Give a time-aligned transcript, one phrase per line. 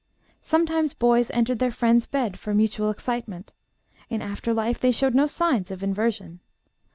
[0.41, 3.53] Sometimes boys entered their friend's bed for mutual excitement.
[4.09, 6.39] In after life they showed no signs of inversion.